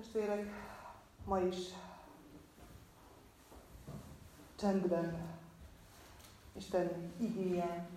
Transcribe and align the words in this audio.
Testvérek, 0.00 0.46
ma 1.24 1.40
is 1.40 1.56
csendben 4.54 5.16
Isten 6.56 7.12
igéje, 7.16 7.88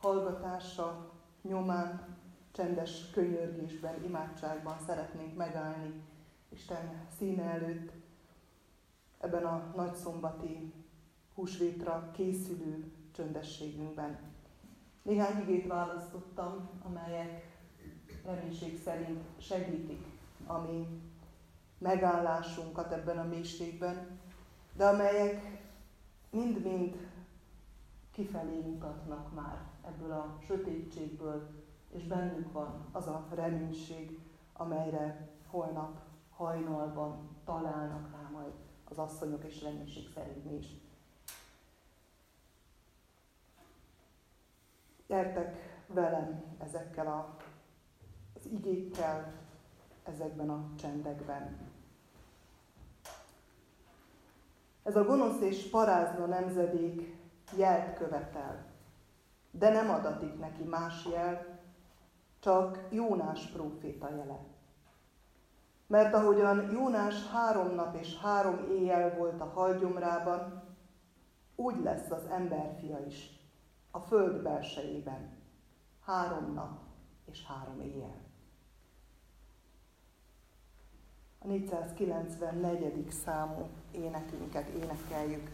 hallgatása, 0.00 1.12
nyomán, 1.42 2.16
csendes 2.52 3.10
könyörgésben, 3.10 4.04
imádságban 4.04 4.76
szeretnénk 4.86 5.36
megállni 5.36 6.02
Isten 6.48 7.06
színe 7.18 7.42
előtt 7.42 7.92
ebben 9.20 9.44
a 9.44 9.72
nagyszombati 9.74 10.72
húsvétra 11.34 12.10
készülő 12.10 12.92
csöndességünkben. 13.12 14.18
Néhány 15.02 15.42
igét 15.42 15.66
választottam, 15.66 16.70
amelyek 16.84 17.58
reménység 18.24 18.80
szerint 18.82 19.24
segítik 19.38 20.04
a 20.46 20.58
mi 20.58 21.04
megállásunkat 21.78 22.92
ebben 22.92 23.18
a 23.18 23.24
mélységben, 23.24 24.18
de 24.72 24.86
amelyek 24.86 25.60
mind-mind 26.30 26.96
kifelé 28.10 28.60
mutatnak 28.60 29.34
már 29.34 29.64
ebből 29.86 30.12
a 30.12 30.38
sötétségből, 30.46 31.48
és 31.88 32.06
bennük 32.06 32.52
van 32.52 32.88
az 32.92 33.06
a 33.06 33.26
reménység, 33.34 34.18
amelyre 34.52 35.28
holnap 35.46 35.98
hajnalban 36.30 37.28
találnak 37.44 38.10
rá 38.12 38.28
majd 38.32 38.52
az 38.84 38.98
asszonyok, 38.98 39.44
és 39.44 39.62
reménység 39.62 40.08
szerint 40.14 40.50
is. 40.52 40.66
Gyertek 45.06 45.82
velem 45.86 46.56
ezekkel 46.58 47.06
a, 47.06 47.36
az 48.34 48.46
igékkel, 48.46 49.45
ezekben 50.06 50.50
a 50.50 50.64
csendekben. 50.78 51.74
Ez 54.82 54.96
a 54.96 55.04
gonosz 55.04 55.40
és 55.40 55.70
parázna 55.70 56.26
nemzedék 56.26 57.16
jelt 57.56 57.96
követel, 57.96 58.64
de 59.50 59.70
nem 59.70 59.90
adatik 59.90 60.38
neki 60.38 60.62
más 60.62 61.04
jel, 61.04 61.58
csak 62.38 62.86
Jónás 62.90 63.46
próféta 63.46 64.10
jele. 64.10 64.38
Mert 65.86 66.14
ahogyan 66.14 66.70
Jónás 66.72 67.28
három 67.28 67.74
nap 67.74 67.96
és 67.96 68.18
három 68.18 68.70
éjjel 68.70 69.16
volt 69.16 69.40
a 69.40 69.50
halgyomrában, 69.54 70.62
úgy 71.54 71.82
lesz 71.82 72.10
az 72.10 72.26
emberfia 72.30 72.98
is 73.06 73.30
a 73.90 73.98
föld 73.98 74.42
belsejében, 74.42 75.36
három 76.04 76.52
nap 76.52 76.78
és 77.24 77.46
három 77.46 77.80
éjjel. 77.80 78.24
A 81.35 81.35
494. 81.46 83.10
számú 83.24 83.68
énekünket 83.90 84.68
énekeljük. 84.68 85.50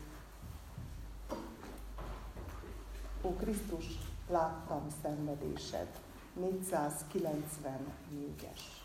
Ó 3.23 3.37
Krisztus, 3.37 3.87
láttam 4.29 4.87
szenvedésed. 5.03 5.89
494-es. 6.41 8.82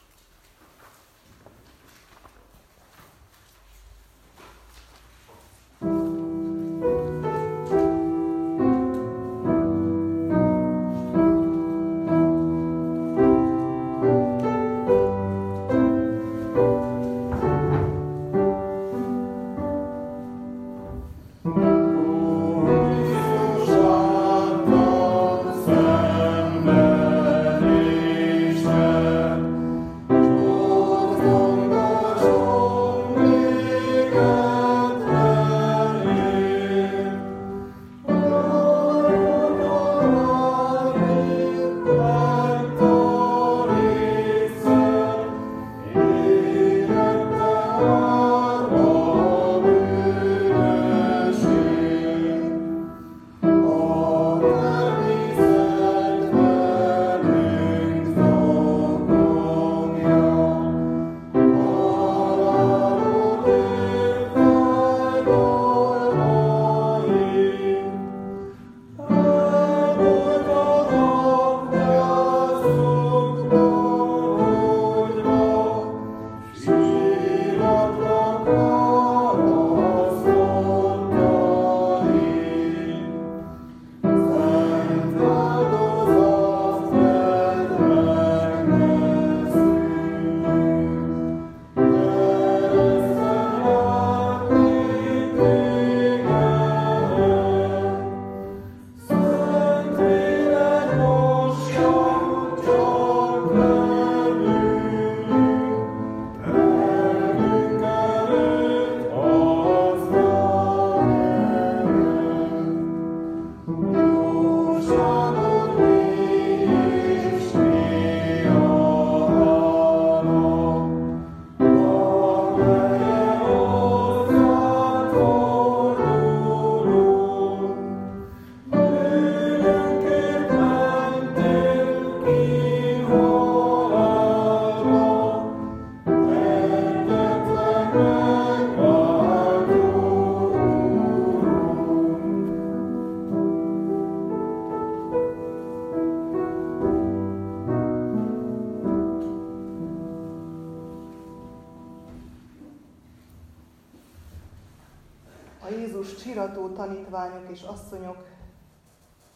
Tanítványok 156.78 157.50
és 157.50 157.62
asszonyok 157.62 158.26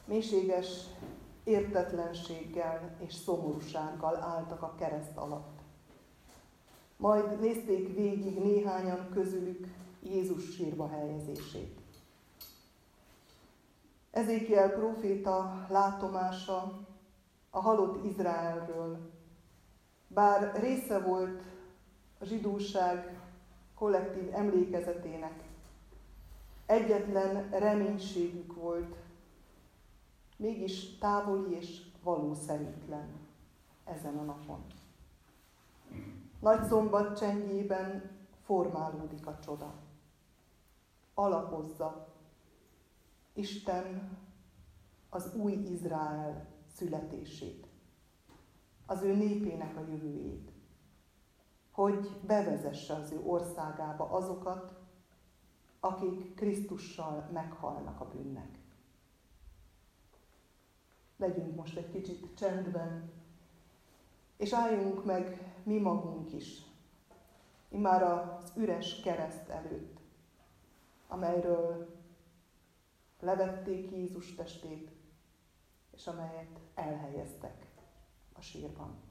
mélységes 0.06 0.68
értetlenséggel 1.44 2.96
és 3.00 3.14
szomorúsággal 3.14 4.16
álltak 4.16 4.62
a 4.62 4.76
kereszt 4.76 5.18
alatt. 5.18 5.60
Majd 6.98 7.40
nézték 7.40 7.96
végig 7.96 8.44
néhányan 8.44 9.10
közülük 9.14 9.68
Jézus 10.04 10.54
sírba 10.56 10.88
helyezését. 10.90 11.80
Ezékiel 14.12 14.70
próféta 14.70 15.66
látomása 15.70 16.80
a 17.50 17.60
halott 17.60 18.06
Izraelről, 18.06 19.12
bár 20.08 20.60
része 20.60 21.00
volt 21.00 21.42
a 22.20 22.26
zsidóság 22.26 23.20
kollektív 23.76 24.34
emlékezetének, 24.34 25.44
egyetlen 26.72 27.50
reménységük 27.50 28.54
volt, 28.54 28.96
mégis 30.38 30.98
távoli 30.98 31.56
és 31.56 31.82
valószerűtlen 32.04 33.10
ezen 33.84 34.18
a 34.18 34.24
napon. 34.24 34.66
Nagy 36.40 36.64
szombat 36.64 37.18
csendjében 37.18 38.12
formálódik 38.44 39.28
a 39.28 39.40
csoda. 39.40 39.74
Alapozza 41.14 42.08
Isten 43.34 44.18
az 45.10 45.36
új 45.36 45.52
Izrael 45.52 46.48
születését, 46.76 47.68
az 48.86 49.02
ő 49.02 49.16
népének 49.16 49.78
a 49.78 49.80
jövőjét, 49.80 50.52
hogy 51.72 52.10
bevezesse 52.26 52.94
az 52.94 53.12
ő 53.12 53.22
országába 53.26 54.10
azokat, 54.10 54.81
akik 55.84 56.36
Krisztussal 56.36 57.30
meghalnak 57.32 58.02
a 58.02 58.08
bűnnek. 58.08 58.60
Legyünk 61.18 61.56
most 61.56 61.78
egy 61.78 61.92
kicsit 61.92 62.38
csendben, 62.38 63.12
és 64.38 64.54
álljunk 64.54 65.06
meg 65.06 65.54
mi 65.64 65.78
magunk 65.78 66.34
is, 66.34 66.62
immár 67.70 68.04
az 68.04 68.52
üres 68.56 69.00
kereszt 69.00 69.50
előtt, 69.50 70.00
amelyről 71.08 71.96
levették 73.20 73.92
Jézus 73.92 74.36
testét, 74.36 74.92
és 75.92 76.08
amelyet 76.08 76.60
elhelyeztek 76.76 77.72
a 78.34 78.42
sírban. 78.42 79.10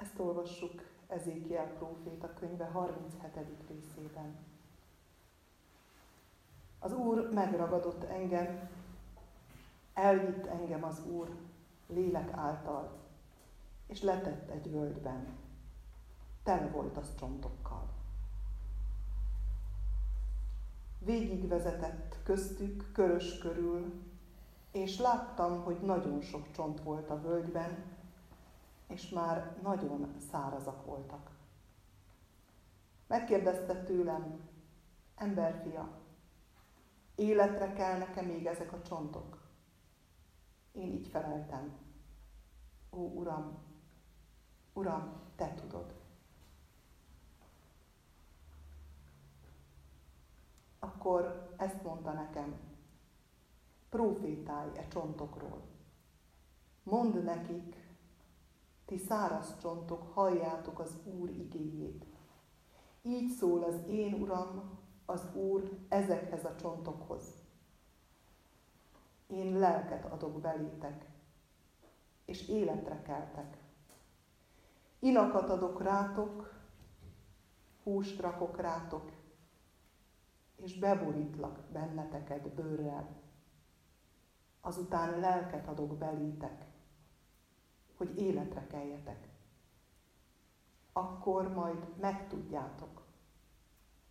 Ezt 0.00 0.08
olvassuk 0.20 0.82
Ezékiel 1.06 1.66
próféta 1.66 2.34
könyve 2.34 2.64
37. 2.64 3.34
részében. 3.68 4.36
Az 6.78 6.92
Úr 6.92 7.30
megragadott 7.32 8.04
engem, 8.04 8.68
elvitt 9.94 10.46
engem 10.46 10.84
az 10.84 11.06
Úr 11.06 11.28
lélek 11.86 12.32
által, 12.32 12.98
és 13.86 14.02
letett 14.02 14.50
egy 14.50 14.70
völgyben. 14.70 15.26
Tele 16.42 16.68
volt 16.68 16.96
az 16.96 17.14
csontokkal. 17.18 17.88
Végigvezetett 20.98 22.16
köztük 22.22 22.92
körös 22.92 23.38
körül, 23.38 23.92
és 24.72 24.98
láttam, 24.98 25.62
hogy 25.62 25.80
nagyon 25.80 26.20
sok 26.20 26.50
csont 26.50 26.82
volt 26.82 27.10
a 27.10 27.20
völgyben, 27.20 27.89
és 28.90 29.08
már 29.08 29.56
nagyon 29.62 30.14
szárazak 30.30 30.84
voltak. 30.84 31.30
Megkérdezte 33.06 33.82
tőlem, 33.82 34.48
emberfia, 35.16 35.88
életre 37.14 37.72
kell 37.72 37.98
nekem 37.98 38.24
még 38.26 38.46
ezek 38.46 38.72
a 38.72 38.82
csontok? 38.82 39.38
Én 40.72 40.92
így 40.92 41.06
feleltem, 41.08 41.78
ó 42.90 42.98
Uram, 42.98 43.58
Uram, 44.72 45.12
te 45.36 45.54
tudod. 45.54 45.94
Akkor 50.78 51.54
ezt 51.56 51.82
mondta 51.82 52.12
nekem, 52.12 52.54
profétálj 53.88 54.70
e 54.76 54.88
csontokról. 54.88 55.62
Mondd 56.82 57.24
nekik, 57.24 57.89
ti 58.90 58.98
száraz 58.98 59.58
csontok, 59.60 60.12
halljátok 60.12 60.78
az 60.78 60.96
Úr 61.04 61.30
igéjét. 61.30 62.04
Így 63.02 63.30
szól 63.30 63.62
az 63.62 63.80
én 63.88 64.14
Uram, 64.14 64.78
az 65.04 65.34
Úr 65.34 65.70
ezekhez 65.88 66.44
a 66.44 66.54
csontokhoz. 66.56 67.24
Én 69.26 69.58
lelket 69.58 70.04
adok 70.04 70.40
belétek, 70.40 71.06
és 72.24 72.48
életre 72.48 73.02
keltek. 73.02 73.56
Inakat 74.98 75.50
adok 75.50 75.82
rátok, 75.82 76.54
húst 77.82 78.20
rakok 78.20 78.60
rátok, 78.60 79.12
és 80.56 80.78
beborítlak 80.78 81.60
benneteket 81.72 82.48
bőrrel. 82.48 83.08
Azután 84.60 85.20
lelket 85.20 85.68
adok 85.68 85.96
belétek, 85.96 86.69
hogy 88.00 88.18
életre 88.18 88.66
keljetek. 88.66 89.28
Akkor 90.92 91.48
majd 91.48 91.98
megtudjátok, 91.98 93.02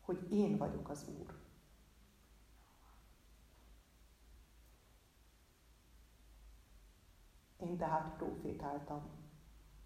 hogy 0.01 0.31
én 0.31 0.57
vagyok 0.57 0.89
az 0.89 1.07
Úr. 1.19 1.37
Én 7.57 7.77
tehát 7.77 8.17
profétáltam, 8.17 9.01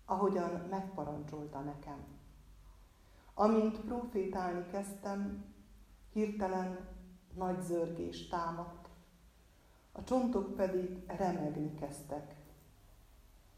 ahogyan 0.05 0.67
megparancsolta 0.69 1.59
nekem. 1.59 2.05
Amint 3.33 3.79
profétálni 3.79 4.67
kezdtem, 4.67 5.45
hirtelen 6.09 6.87
nagy 7.33 7.61
zörgés 7.61 8.27
támadt, 8.27 8.89
a 9.91 10.03
csontok 10.03 10.55
pedig 10.55 11.03
remegni 11.07 11.73
kezdtek, 11.73 12.42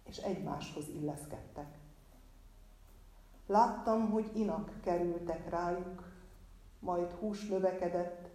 és 0.08 0.18
egymáshoz 0.18 0.88
illeszkedtek. 0.88 1.78
Láttam, 3.46 4.10
hogy 4.10 4.32
inak 4.34 4.72
kerültek 4.82 5.50
rájuk, 5.50 6.04
majd 6.80 7.12
hús 7.12 7.48
növekedett, 7.48 8.30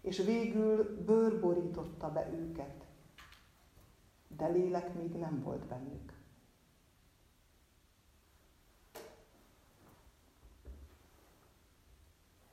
és 0.00 0.18
végül 0.18 1.04
bőr 1.04 1.40
borította 1.40 2.12
be 2.12 2.30
őket, 2.32 2.86
de 4.28 4.46
lélek 4.46 4.94
még 4.94 5.12
nem 5.12 5.42
volt 5.42 5.66
bennük. 5.66 6.14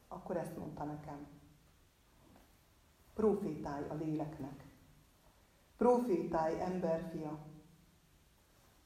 Akkor 0.07 0.38
ezt 0.38 0.57
mondta 0.57 0.83
nekem. 0.83 1.27
Profétálj 3.13 3.88
a 3.89 3.93
léleknek. 3.93 4.63
Profétálj, 5.77 6.62
emberfia, 6.62 7.39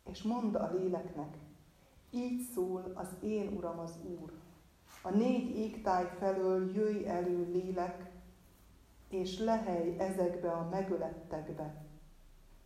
és 0.09 0.23
mondd 0.23 0.55
a 0.55 0.73
léleknek, 0.73 1.37
így 2.09 2.41
szól 2.53 2.91
az 2.95 3.15
én 3.21 3.47
Uram 3.47 3.79
az 3.79 3.97
Úr. 4.19 4.31
A 5.03 5.09
négy 5.09 5.55
égtáj 5.55 6.05
felől 6.17 6.75
jöjj 6.75 7.05
elő 7.05 7.51
lélek, 7.51 8.11
és 9.09 9.39
lehely 9.39 9.99
ezekbe 9.99 10.51
a 10.51 10.69
megölettekbe, 10.69 11.85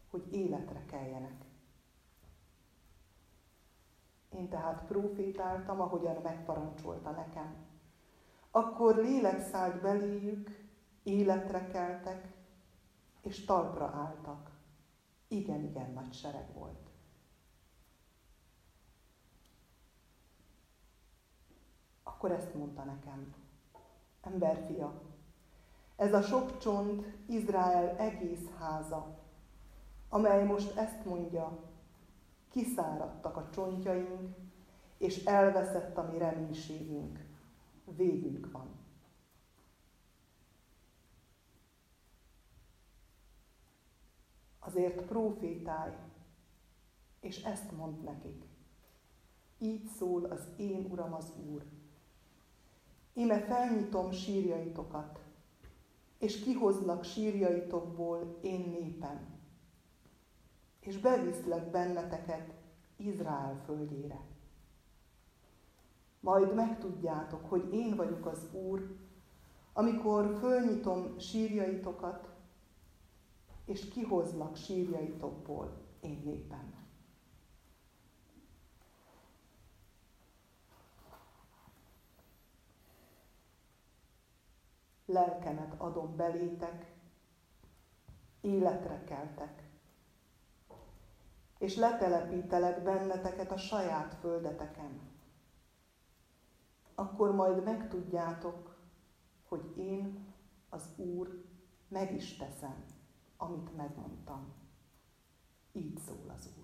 hogy 0.10 0.28
életre 0.32 0.86
keljenek. 0.86 1.46
Én 4.30 4.50
tehát 4.50 4.86
profétáltam, 4.86 5.82
ahogyan 5.82 6.22
megparancsolta 6.24 7.12
nekem. 7.12 7.56
Akkor 8.52 8.96
lélek 8.96 9.42
szállt 9.42 9.82
beléjük, 9.82 10.70
életre 11.04 11.68
keltek, 11.68 12.34
és 13.22 13.46
talpra 13.46 13.86
álltak. 13.86 14.52
Igen, 15.28 15.64
igen, 15.64 15.92
nagy 15.92 16.14
sereg 16.14 16.54
volt. 16.54 16.91
Akkor 22.22 22.36
ezt 22.36 22.54
mondta 22.54 22.84
nekem. 22.84 23.34
Emberfia, 24.22 25.02
ez 25.96 26.14
a 26.14 26.22
sok 26.22 26.58
csont 26.58 27.06
Izrael 27.26 27.98
egész 27.98 28.50
háza, 28.60 29.20
amely 30.10 30.46
most 30.46 30.78
ezt 30.78 31.06
mondja, 31.06 31.60
kiszáradtak 32.50 33.38
a 33.38 33.50
csontjaink, 33.50 34.36
és 34.98 35.26
elveszett 35.26 35.98
a 35.98 36.04
mi 36.12 36.18
reménységünk. 36.18 37.26
Végünk 37.86 38.52
van. 38.52 38.68
Azért 44.60 45.02
profétálj, 45.02 45.94
és 47.20 47.44
ezt 47.44 47.72
mond 47.72 48.04
nekik. 48.04 48.44
Így 49.58 49.86
szól 49.86 50.26
az 50.26 50.48
én 50.58 50.88
Uram 50.92 51.14
az 51.14 51.34
Úr. 51.50 51.64
Íme 53.14 53.40
felnyitom 53.40 54.12
sírjaitokat, 54.12 55.20
és 56.18 56.40
kihozlak 56.40 57.04
sírjaitokból 57.04 58.38
én 58.42 58.60
népem, 58.60 59.40
és 60.80 60.98
beviszlek 60.98 61.70
benneteket 61.72 62.54
Izrael 62.96 63.62
földjére. 63.66 64.22
Majd 66.20 66.54
megtudjátok, 66.54 67.50
hogy 67.50 67.74
én 67.74 67.96
vagyok 67.96 68.26
az 68.26 68.54
Úr, 68.54 68.98
amikor 69.74 70.38
fölnyitom 70.40 71.20
sírjaitokat, 71.20 72.30
és 73.66 73.90
kihozlak 73.90 74.56
sírjaitokból 74.56 75.72
én 76.00 76.22
népem. 76.24 76.81
Lelkemet 85.12 85.74
adom 85.78 86.16
belétek, 86.16 86.92
életre 88.42 89.04
keltek, 89.04 89.64
és 91.58 91.76
letelepítelek 91.76 92.84
benneteket 92.84 93.52
a 93.52 93.58
saját 93.58 94.14
földeteken. 94.14 95.00
Akkor 96.96 97.36
majd 97.36 97.64
megtudjátok, 97.64 98.76
hogy 99.48 99.78
én, 99.78 100.34
az 100.70 100.90
Úr, 100.98 101.44
meg 101.88 102.14
is 102.14 102.38
teszem, 102.38 102.86
amit 103.38 103.76
megmondtam. 103.76 104.54
Így 105.72 105.98
szól 105.98 106.34
az 106.38 106.50
Úr. 106.60 106.61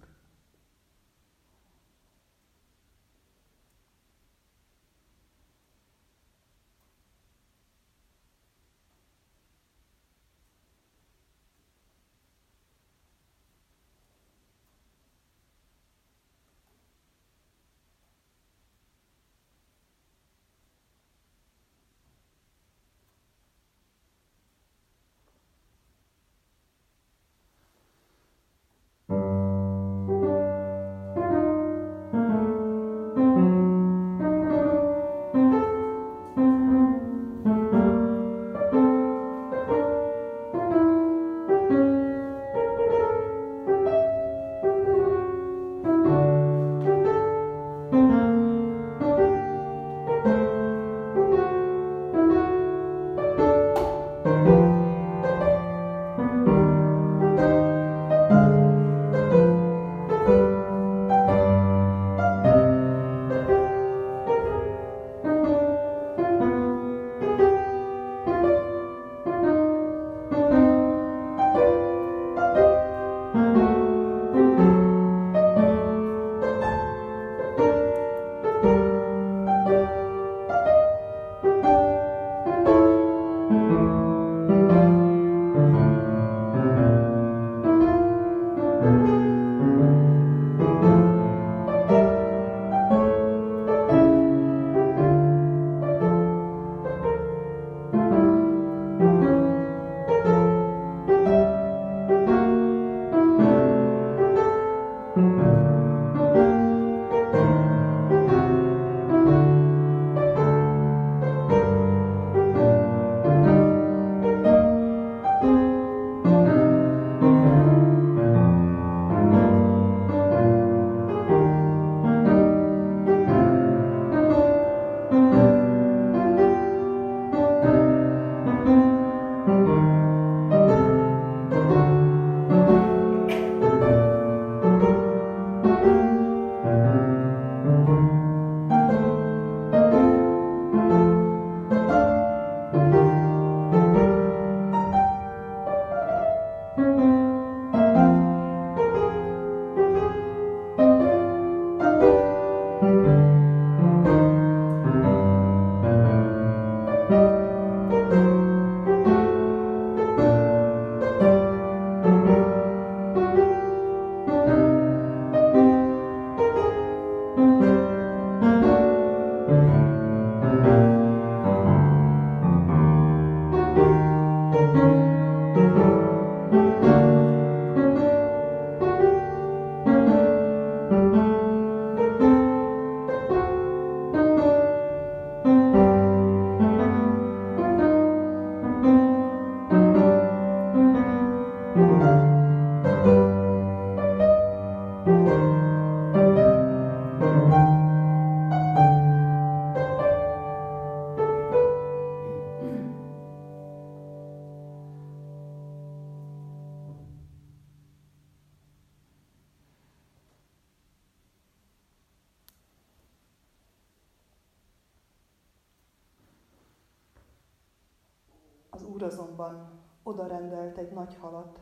Úr 218.97 219.03
azonban 219.03 219.69
oda 220.03 220.27
rendelt 220.27 220.77
egy 220.77 220.91
nagy 220.91 221.15
halat, 221.15 221.59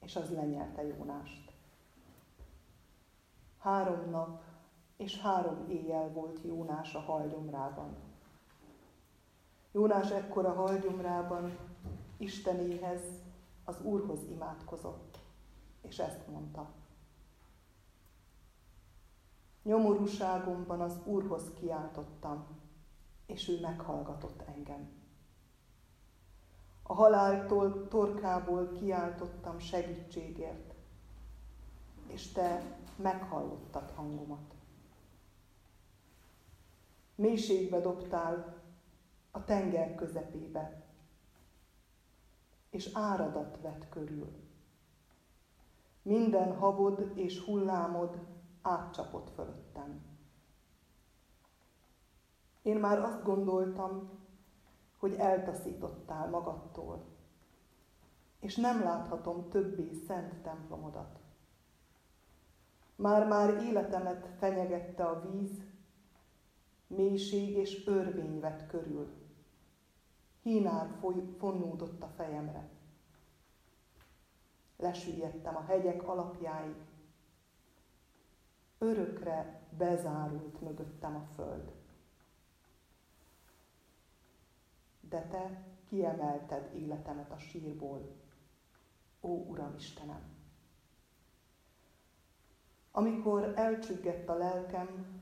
és 0.00 0.16
az 0.16 0.30
lenyelte 0.30 0.86
Jónást. 0.86 1.52
Három 3.58 4.10
nap 4.10 4.42
és 4.96 5.20
három 5.20 5.68
éjjel 5.68 6.12
volt 6.12 6.38
Jónás 6.44 6.94
a 6.94 7.00
halgyomrában. 7.00 7.96
Jónás 9.72 10.10
ekkora 10.10 10.52
halgyomrában 10.52 11.58
Istenéhez, 12.16 13.02
az 13.64 13.80
Úrhoz 13.82 14.24
imádkozott, 14.30 15.18
és 15.80 15.98
ezt 15.98 16.26
mondta. 16.26 16.70
Nyomorúságomban 19.62 20.80
az 20.80 20.98
Úrhoz 21.04 21.52
kiáltottam, 21.54 22.46
és 23.26 23.48
ő 23.48 23.60
meghallgatott 23.60 24.42
engem. 24.56 24.99
Haláltól 27.00 27.88
torkából 27.88 28.72
kiáltottam 28.72 29.58
segítségért, 29.58 30.74
és 32.06 32.32
te 32.32 32.76
meghallottad 32.96 33.90
hangomat. 33.90 34.54
Mélységbe 37.14 37.80
dobtál 37.80 38.62
a 39.30 39.44
tenger 39.44 39.94
közepébe, 39.94 40.82
és 42.70 42.90
áradat 42.92 43.58
vett 43.60 43.88
körül. 43.88 44.28
Minden 46.02 46.56
habod 46.56 47.12
és 47.14 47.40
hullámod 47.40 48.18
átcsapott 48.62 49.30
fölöttem. 49.30 50.02
Én 52.62 52.76
már 52.76 52.98
azt 52.98 53.22
gondoltam, 53.22 54.19
hogy 55.00 55.14
eltaszítottál 55.14 56.28
magadtól, 56.28 57.04
és 58.40 58.56
nem 58.56 58.82
láthatom 58.82 59.48
többé 59.48 59.92
szent 59.92 60.34
templomodat. 60.42 61.18
Már-már 62.96 63.62
életemet 63.62 64.28
fenyegette 64.38 65.04
a 65.04 65.20
víz, 65.20 65.62
mélység 66.86 67.56
és 67.56 67.86
örvény 67.86 68.40
vett 68.40 68.66
körül. 68.66 69.08
Hínár 70.42 70.98
fonnódott 71.38 72.02
a 72.02 72.08
fejemre. 72.16 72.68
Lesüllyedtem 74.76 75.56
a 75.56 75.64
hegyek 75.64 76.08
alapjáig. 76.08 76.76
Örökre 78.78 79.66
bezárult 79.76 80.60
mögöttem 80.60 81.16
a 81.16 81.24
föld. 81.34 81.79
De 85.10 85.26
te 85.30 85.64
kiemelted 85.88 86.74
életemet 86.74 87.30
a 87.30 87.38
sírból, 87.38 88.16
ó 89.20 89.28
Uram 89.28 89.74
Istenem! 89.76 90.22
Amikor 92.92 93.52
elcsüggett 93.56 94.28
a 94.28 94.34
lelkem, 94.34 95.20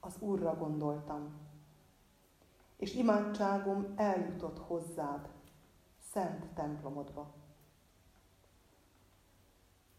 az 0.00 0.16
Úrra 0.20 0.56
gondoltam, 0.56 1.38
és 2.76 2.94
imádságom 2.94 3.92
eljutott 3.96 4.58
hozzád, 4.58 5.28
szent 5.98 6.46
templomodba. 6.54 7.34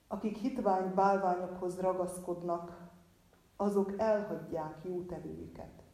Akik 0.08 0.38
hitvány 0.38 0.94
bálványokhoz 0.94 1.80
ragaszkodnak, 1.80 2.89
azok 3.56 4.00
elhagyják 4.00 4.84
jótevőjüket. 4.84 5.88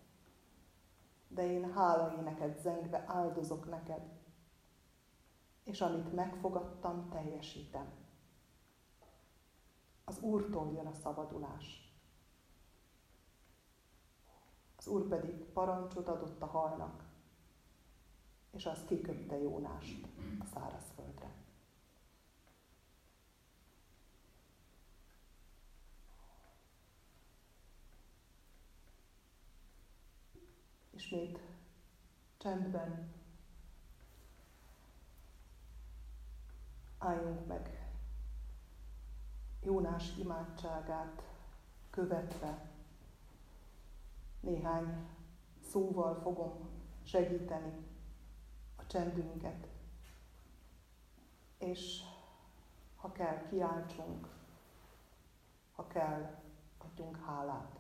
De 1.36 1.52
én 1.52 1.74
hála 1.74 2.16
éneket 2.18 2.60
zengve 2.60 3.04
áldozok 3.08 3.70
neked, 3.70 4.02
és 5.64 5.82
amit 5.82 6.14
megfogadtam, 6.14 7.10
teljesítem. 7.10 7.88
Az 10.04 10.20
Úrtól 10.20 10.72
jön 10.76 10.86
a 10.86 10.94
szabadulás. 10.94 11.94
Az 14.76 14.88
úr 14.88 15.08
pedig 15.08 15.44
parancsot 15.44 16.08
adott 16.08 16.42
a 16.42 16.46
halnak, 16.46 17.04
és 18.52 18.66
az 18.66 18.86
kiköpte 18.86 19.38
Jónást 19.38 20.08
a 20.40 20.46
szárazföldre. 20.46 21.45
Ismét 30.96 31.40
csendben 32.38 33.14
álljunk 36.98 37.48
meg 37.48 37.90
Jónás 39.62 40.18
imádságát 40.18 41.22
követve 41.90 42.70
néhány 44.40 45.08
szóval 45.72 46.20
fogom 46.22 46.70
segíteni 47.04 47.74
a 48.76 48.86
csendünket. 48.88 49.68
És 51.58 52.02
ha 52.96 53.12
kell, 53.12 53.48
kiáltsunk, 53.50 54.28
ha 55.76 55.88
kell, 55.88 56.42
adjunk 56.78 57.26
hálát. 57.26 57.80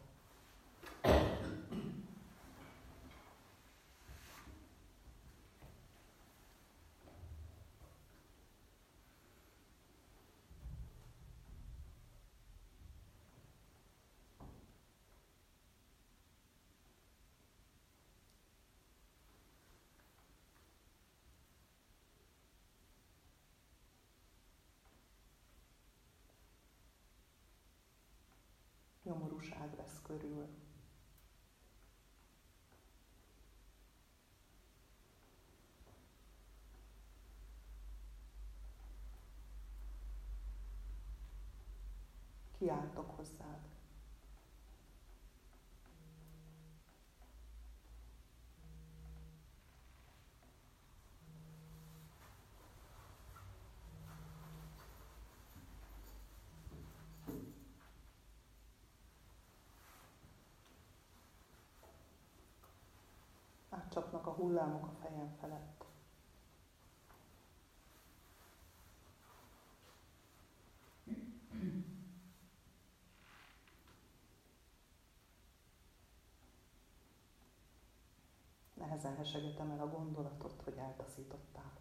Nyomorúság 29.45 29.75
vesz 29.75 30.01
körül. 30.03 30.47
Kiáltok 42.57 43.15
hozzád. 43.15 43.64
Csapnak 63.95 64.27
a 64.27 64.31
hullámok 64.31 64.83
a 64.87 64.95
fejem 65.01 65.35
felett. 65.39 65.85
Nehezen 78.73 79.15
hesegetem 79.15 79.71
el 79.71 79.79
a 79.79 79.89
gondolatot, 79.89 80.61
hogy 80.63 80.77
eltaszítottál. 80.77 81.71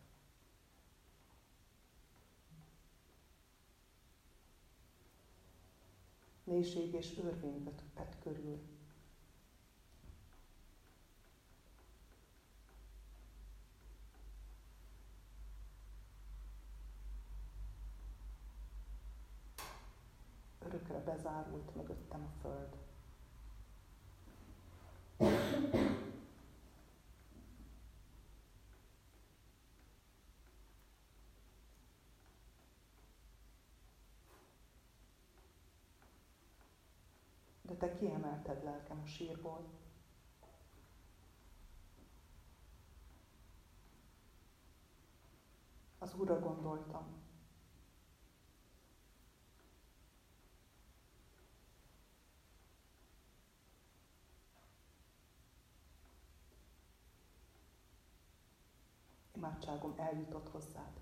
Mélység 6.45 6.93
és 6.95 7.19
örvény 7.19 7.65
vett 7.65 8.19
körül. 8.23 8.75
örökre 20.75 20.94
bezárult 21.05 21.75
mögöttem 21.75 22.25
a 22.25 22.41
föld. 22.41 22.77
De 37.63 37.75
te 37.75 37.95
kiemelted 37.95 38.65
lelkem 38.65 39.01
a 39.05 39.07
sírból. 39.07 39.65
Az 45.99 46.15
Úrra 46.15 46.39
gondoltam, 46.39 47.24
imádságom 59.45 59.95
eljutott 59.97 60.49
hozzád. 60.51 61.01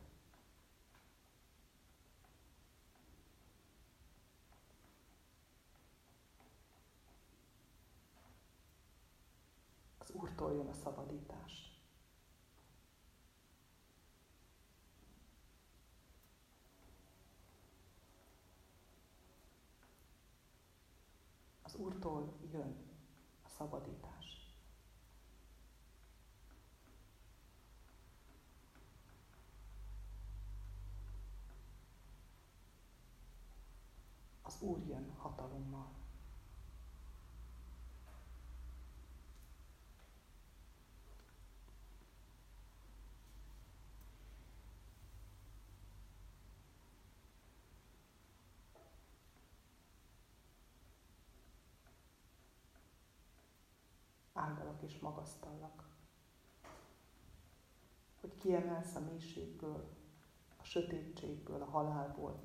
Az 9.99 10.11
Úrtól 10.11 10.53
jön 10.53 10.69
a 10.69 10.73
szabadítás. 10.73 11.71
Az 21.63 21.75
Úrtól 21.75 22.33
jön 22.53 22.77
a 23.43 23.49
szabadítás. 23.49 24.43
Az 34.43 34.52
Úr 34.63 34.79
jön 34.87 35.13
hatalommal. 35.17 36.01
áldalak 54.33 54.83
és 54.83 54.99
magasztallak. 54.99 55.85
Hogy 58.21 58.37
kiemelsz 58.37 58.95
a 58.95 59.01
mélységből, 59.01 59.97
a 60.57 60.65
sötétségből, 60.65 61.63
a 61.63 61.71
halálból. 61.71 62.43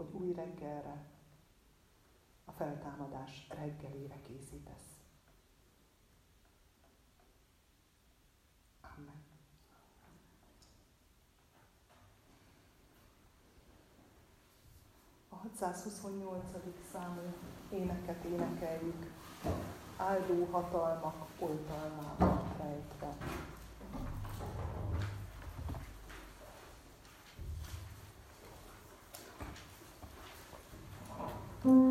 Hogy 0.00 0.12
új 0.12 0.32
reggelre, 0.32 1.04
a 2.44 2.52
feltámadás 2.52 3.46
reggelére 3.48 4.20
készítesz. 4.26 4.98
Amen. 8.80 9.22
A 15.28 15.34
628. 15.34 16.44
számú 16.92 17.34
éneket 17.70 18.24
énekeljük, 18.24 19.12
áldó 19.96 20.44
hatalmak 20.50 21.26
oltalmában 21.38 22.56
rejtve. 22.58 23.16
Mm-hmm. 31.64 31.89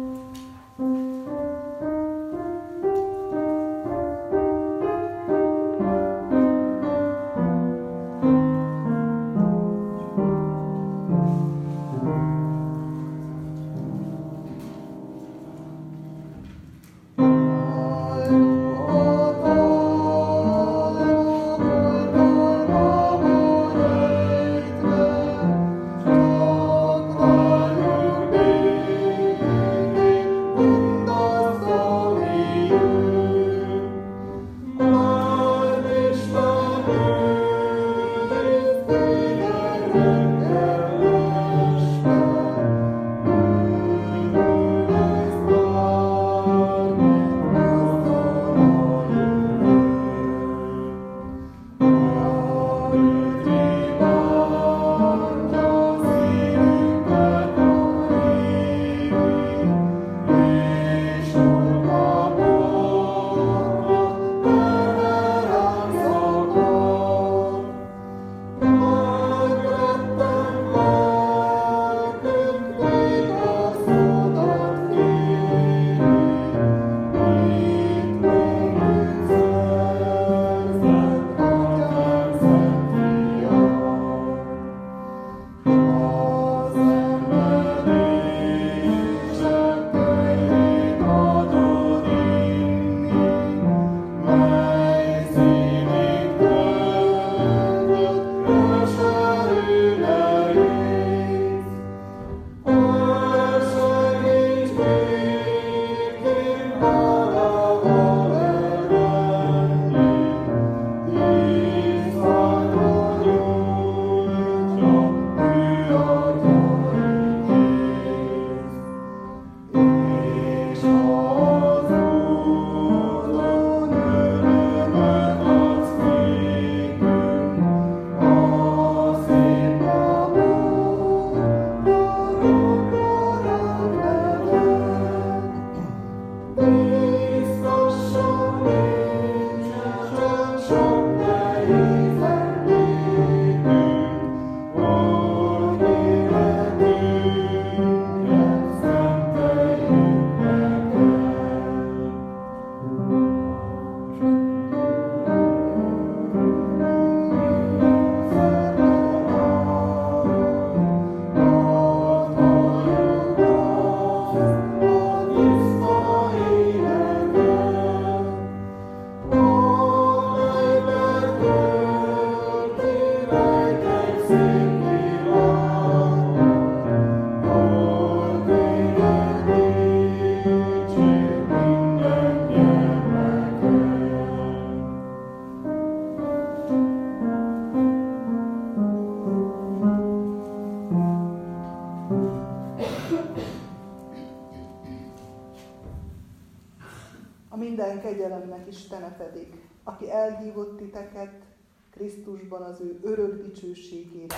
kegyelemnek 198.19 198.67
Istene 198.67 199.15
pedig, 199.15 199.69
aki 199.83 200.11
elhívott 200.11 200.77
titeket 200.77 201.45
Krisztusban 201.89 202.61
az 202.61 202.81
ő 202.81 202.99
örök 203.01 203.43
dicsőségére. 203.45 204.35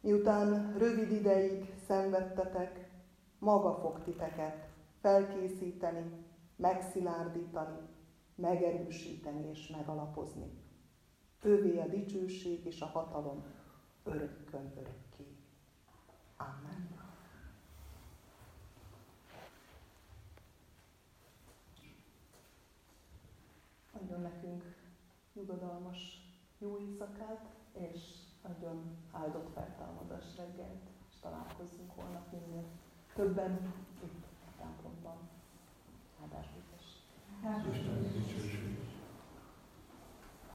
Miután 0.00 0.74
rövid 0.78 1.10
ideig 1.12 1.74
szenvedtetek, 1.86 2.90
maga 3.38 3.74
fog 3.74 4.02
titeket 4.02 4.68
felkészíteni, 5.00 6.24
megszilárdítani, 6.56 7.78
megerősíteni 8.34 9.48
és 9.48 9.68
megalapozni. 9.68 10.50
Ővé 11.42 11.78
a 11.78 11.86
dicsőség 11.86 12.66
és 12.66 12.80
a 12.80 12.86
hatalom 12.86 13.44
örökkön 14.04 14.72
örökké. 14.76 15.36
Amen. 16.36 16.75
Adjon 24.00 24.20
nekünk 24.20 24.64
nyugodalmas 25.34 25.98
jó 26.58 26.78
éjszakát, 26.78 27.44
és 27.72 28.00
adjon 28.42 28.96
áldott 29.12 29.52
feltámadás 29.54 30.36
reggelt, 30.36 30.88
és 31.08 31.14
találkozzunk 31.20 31.90
holnap 31.94 32.32
minél 32.32 32.64
többen 33.14 33.72
itt 34.02 34.24
a 34.46 34.50
templomban. 34.58 35.16
Áldás 36.22 36.46
biztos. 36.54 36.84